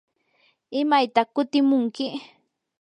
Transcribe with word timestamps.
¿imaytaq 0.79 1.27
kutimunki? 1.35 2.05